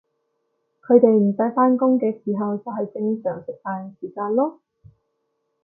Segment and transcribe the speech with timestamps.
[0.81, 4.59] 佢哋唔使返工嘅时候就係正常食飯時間囉